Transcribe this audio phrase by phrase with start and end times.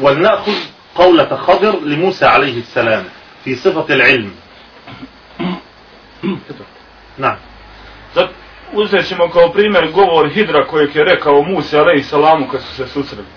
[0.00, 0.52] ولنأخذ
[0.94, 3.04] قولة خضر لموسى عليه السلام
[3.44, 4.32] في صفة العلم.
[7.18, 7.36] نعم.
[8.72, 12.86] Uzet ćemo kao primjer govor Hidra kojeg je rekao Musa alaihi salamu kad su se
[12.86, 13.28] susreli.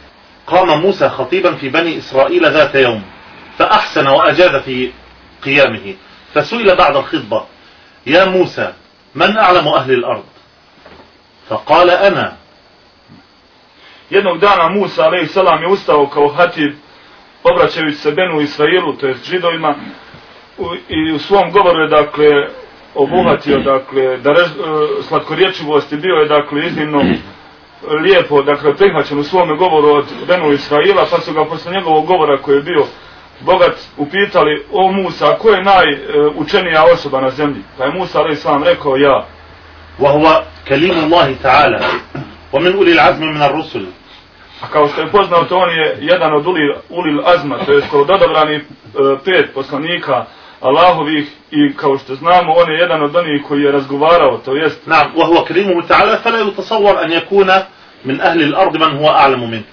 [0.47, 3.03] قام موسى خطيبا في بني إسرائيل ذات يوم
[3.57, 4.91] فأحسن وأجاد في
[5.43, 5.95] قيامه
[6.33, 7.45] فسئل بعد الخطبة
[8.05, 8.73] يا موسى
[9.15, 10.23] من أعلم أهل الأرض؟
[11.49, 12.37] فقال أنا
[14.10, 16.72] Jednog dana Musa alaihi salam je ustao kao hatib
[17.44, 19.74] obraćajući se Benu Israilu, to jest židovima,
[20.58, 22.28] u, i u svom govoru je dakle
[22.94, 27.02] obuhvatio dakle da rež, uh, slatkorječivost je bio je dakle iznimno
[28.02, 32.38] lijepo dakle prihvaćen u svome govoru od Benu Israila pa su ga posle njegovog govora
[32.42, 32.84] koji je bio
[33.40, 38.64] bogat upitali o Musa ko je najučenija osoba na zemlji pa je Musa ali sam
[38.64, 39.26] rekao ja
[39.98, 41.80] وهو كليم الله تعالى
[42.52, 43.86] ومن أولي العزم من الرسل
[44.62, 48.04] a kao što je poznato on je jedan od ulil, ulil azma to je skoro
[48.04, 48.62] dodobrani e,
[49.24, 50.24] pet poslanika
[50.60, 54.86] Allahovih i kao što znamo on je jedan od onih koji je razgovarao to jest
[54.86, 57.50] نعم وهو كليمه تعالى فلا يتصور أن يكون
[58.04, 59.64] من أهل الأرض من هو أعلم منه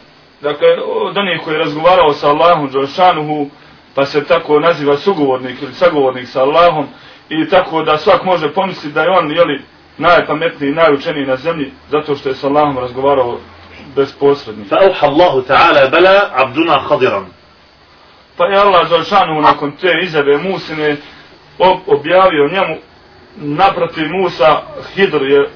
[0.41, 3.49] dakle od onih koji je razgovarao sa Allahom Đelšanuhu
[3.95, 6.88] pa se tako naziva sugovornik ili sagovornik sa Allahom
[7.29, 9.61] i tako da svak može pomisliti da je on jeli,
[10.00, 13.38] najpametniji i najučeniji na zemlji zato što je sa Allahom razgovarao
[13.96, 14.76] bez posrednika.
[14.76, 17.24] فأوحى الله تعالى بلى عبدنا خضرا
[18.36, 20.96] Pa je Allah Đelšanuhu nakon te izjave Musine
[21.58, 22.76] ob- objavio njemu
[23.36, 24.62] naprotiv Musa
[24.94, 25.48] Hidr je e,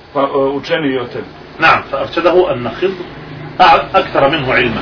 [0.55, 1.25] učeniji od tebe.
[1.61, 2.95] نعم فأرشده أن خضر
[3.59, 4.81] أع- أكثر منه علما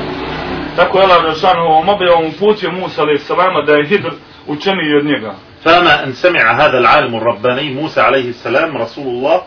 [0.76, 3.28] Tako je Allah Đelšanuhu ovom objavom uputio Musa a.s.
[3.66, 4.10] da je Hidr
[4.47, 5.34] učeniji od njega.
[5.64, 9.42] فما أن سمع هذا العالم الرباني موسى عليه السلام رسول الله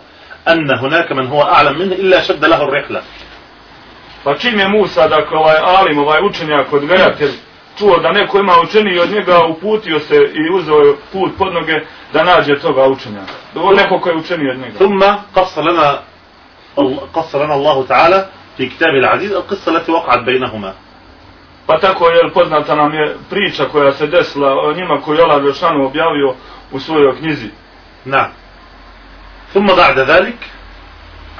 [0.49, 3.03] أن هناك من هو أعلم منه إلا شد له الرحلة
[4.25, 7.31] Pa čim je Musa, dakle ovaj alim, ovaj učenjak, odgajatelj,
[7.79, 11.81] čuo da neko ima učeniji od njega, uputio se i uzeo je put pod noge
[12.13, 13.33] da nađe toga učenjaka.
[13.55, 14.79] Ovo neko ko je učeniji od njega.
[14.79, 15.03] ثم
[15.35, 15.99] قص لنا
[17.15, 18.27] قص لنا الله تعالى
[18.57, 20.73] في كتابه العزيز القصة التي وقعت بينهما
[21.67, 25.43] Pa tako je poznata nam je priča koja se desila o njima koju je Allah
[25.43, 26.35] Đelšanu objavio
[26.73, 27.49] u svojoj knjizi.
[28.07, 28.31] نعم
[29.56, 30.38] ثم بعد ذلك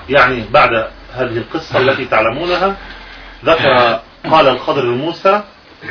[0.10, 0.70] يعني بعد
[1.14, 2.76] هذه القصة التي تعلمونها
[3.46, 4.00] ذكر
[4.32, 5.42] قال الخضر لموسى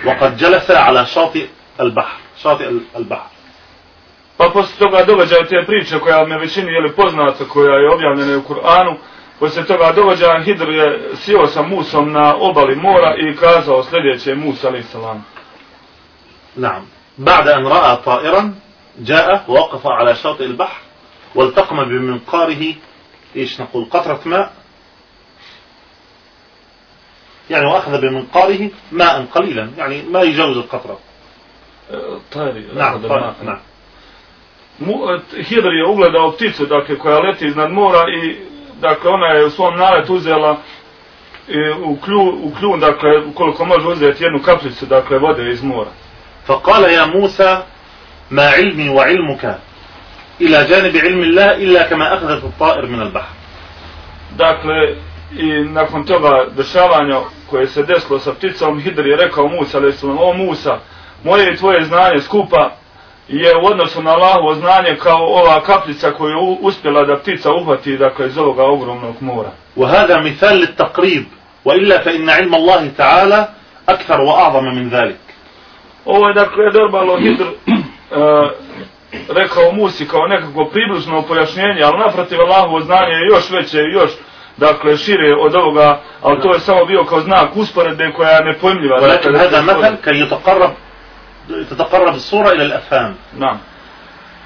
[0.05, 1.47] وقد جلس على شاطئ
[1.81, 3.35] البحر شاطئ البحر
[4.39, 8.43] Pa posle toga događaja te priče koja me većini je poznata, koja je objavljena u
[8.43, 8.95] Kur'anu,
[9.39, 14.69] posle toga događaja Hidr je sjeo sa Musom na obali mora i kazao sljedeće Musa
[14.69, 15.25] alaih salam.
[16.57, 16.83] نعم
[17.19, 18.55] بعد أن رأى طائرا
[18.99, 20.84] جاء ووقف على شاطئ البحر
[21.35, 22.75] والتقم بمنقاره
[23.37, 24.53] إيش نقول قطرة ماء
[27.51, 30.99] يعني وأخذ بمنقاره ماء قليلا يعني ما يجاوز القطرة
[32.31, 33.61] Tajri, نعم طائر نعم
[34.81, 38.37] e, Hidr je ugledao pticu, dakle, koja leti iznad mora i,
[38.81, 40.57] dakle, ona je u svom naletu uzela
[41.49, 45.91] i, u, klju, u kljun, dakle, koliko može uzeti jednu kaplicu, dakle, vode iz mora.
[46.47, 47.63] فقال يا موسى
[48.31, 49.59] ما علمي وعلمك
[50.42, 53.34] إلى جانب علم الله إلا كما أخذت الطائر من البحر
[54.38, 54.96] Dakle,
[55.38, 57.20] i nakon toga dešavanja
[57.50, 60.78] koje se desilo sa pticom, Hidr je rekao Musa, ali o Musa,
[61.24, 62.72] moje i tvoje znanje skupa
[63.28, 67.52] je u odnosu na Allahovo znanje kao ova kaplica koju je u- uspjela da ptica
[67.54, 69.52] uhvati, dakle, iz ovoga ogromnog mora.
[69.78, 71.26] وهذا مثال للتقريب
[71.66, 73.48] وإلا فإن علم الله تعالى
[73.90, 75.18] أكثر وأعظم من ذلك
[76.06, 78.52] Ovo je dakle Dorbalo Hidr uh,
[79.30, 84.12] rekao Musi kao nekako približno pojašnjenje, ali naprotiv Allahovo znanje je još veće i još
[84.58, 89.00] dakle šire od ovoga, ali to je samo bio kao znak usporedbe koja je nepojmljiva.
[89.00, 90.72] ولكن Dakle, هذا مثل كي يتقرب
[91.70, 93.58] تتقرب الصورة إلى الأفهام Da.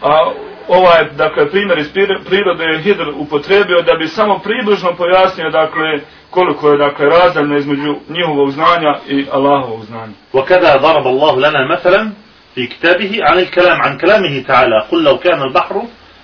[0.01, 0.31] A
[0.67, 5.99] ovaj, dakle, primjer iz prir- prirode je Hidr upotrebio da bi samo približno pojasnio, dakle,
[6.29, 10.13] koliko je, dakle, razdaljno između njihovog znanja i Allahovog znanja.
[10.33, 12.11] وكذا ضرب الله لنا مثلا
[12.55, 15.83] في كتابه عن الكلام عن كلامه تعالى قل لو كان البحر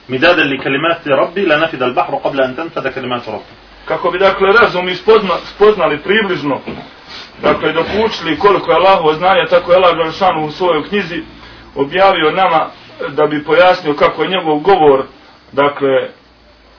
[0.09, 3.55] مدادا لكلمات ربي لنفد البحر قبل أن تنفد كلمات ربي
[3.87, 6.61] Kako bi, dakle, razum ispozna, spoznali približno,
[7.41, 11.23] dakle, dok učili koliko je Allahovo znanje, tako je Allah Đelšanu u svojoj knjizi
[11.75, 12.67] objavio nama
[13.09, 15.05] da bi pojasnio kako je njegov govor,
[15.51, 16.09] dakle,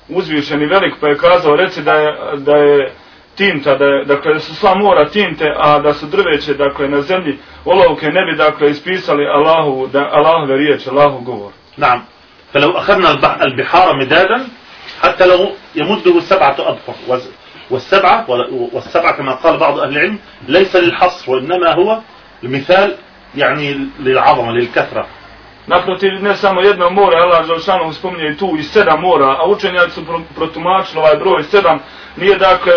[0.09, 2.93] uzvišen i velik, pa je kazao, reci da je, da je
[3.36, 7.38] tinta, da, dakle, da su sva mora tinte, a da su drveće, dakle, na zemlji,
[7.66, 11.52] olovke ne bi, dakle, ispisali Allahovu, da, Allahove riječi, Allahov govor.
[11.78, 12.02] نعم
[12.54, 14.48] فلو أخذنا البح- البحار مدادا
[15.02, 16.94] حتى لو يمده سبعة أبحر
[17.70, 20.18] والسبعة وال- والسبعة كما قال بعض أهل العلم
[20.48, 22.00] ليس للحصر وإنما هو
[22.44, 22.96] المثال
[23.36, 25.06] يعني للعظمة للكثرة
[25.68, 30.06] Naprotiv, ne samo jedno mora, Allah Želšanu spominje tu i sedam mora, a učenjaci su
[30.06, 31.80] pro- protumačili ovaj broj sedam,
[32.18, 32.74] nije dakle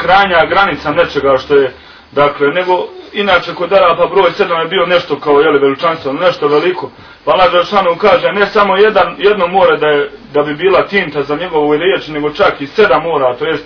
[0.00, 1.72] krajnja granica nečega što je,
[2.12, 6.90] dakle, nego inače kod Arapa broj sedam je bio nešto kao, jeli, veličanstveno, nešto veliko.
[7.24, 11.22] Pa Allah Želšanu kaže, ne samo jedan, jedno more da, je, da bi bila tinta
[11.22, 13.64] za njegovu riječ, nego čak i sedam mora, to jest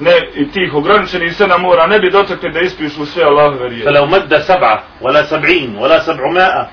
[0.00, 3.84] ne i tih ograničenih sedam mora, ne bi dotakli da ispišu sve Allahove riječi.
[3.84, 6.68] فلو مد سبعة ولا سبعين ولا سبعمائة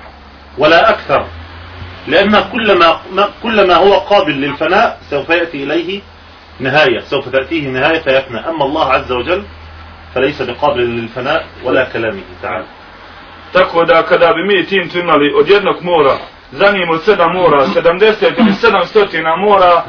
[0.58, 1.24] ولا أكثر
[2.06, 6.00] لأن كل ما, ما كل ما هو قابل للفناء سوف يأتي إليه
[6.60, 9.42] نهاية سوف تأتيه نهاية فيفنى أما الله عز وجل
[10.14, 12.64] فليس بقابل للفناء ولا كلامه تعالى
[13.52, 16.18] Tako da kada bi mi tintu imali od jednog mora,
[16.52, 19.84] za njim od sedam mora, 70 ili 700 mora,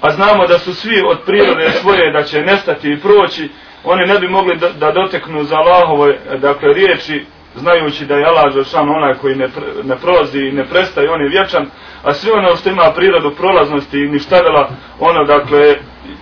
[0.00, 3.48] a znamo da su svi od prirode svoje da će nestati i proći,
[3.84, 7.24] oni ne bi mogli da, da doteknu za Allahove dakle, riječi,
[7.56, 11.20] znajući da je Allah Žešan onaj koji ne, pr- ne prolazi i ne prestaje, on
[11.20, 11.66] je vječan,
[12.02, 14.68] a sve ono što ima prirodu prolaznosti i ništavila,
[15.00, 15.76] ono dakle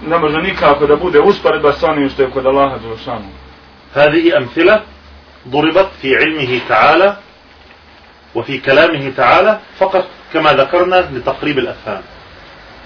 [0.07, 3.29] ne može nikako da bude usporedba sa onim što je kod Allaha Žešanu.
[3.95, 4.83] هذه أمثلة
[5.49, 7.17] ضربت في علمه تعالى
[8.35, 12.03] وفي كلامه تعالى فقط كما ذكرنا لتقريب الأفهام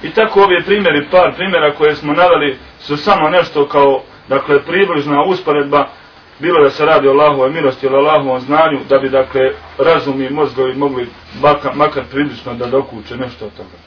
[0.03, 5.23] I tako ove primjeri, par primjera koje smo naveli su samo nešto kao, dakle, približna
[5.23, 5.89] usporedba,
[6.39, 9.41] bilo da se radi o Allahove milosti ili Allahovom znanju, da bi, dakle,
[9.79, 11.09] razum i mozgovi mogli
[11.43, 13.77] baka, makar približno da dokuče nešto od toga.